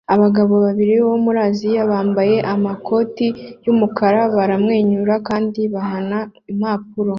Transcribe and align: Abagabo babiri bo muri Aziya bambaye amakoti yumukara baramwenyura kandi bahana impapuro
Abagabo 0.13 0.53
babiri 0.65 0.93
bo 1.05 1.15
muri 1.25 1.39
Aziya 1.47 1.81
bambaye 1.91 2.35
amakoti 2.53 3.25
yumukara 3.65 4.21
baramwenyura 4.35 5.13
kandi 5.27 5.61
bahana 5.73 6.19
impapuro 6.51 7.09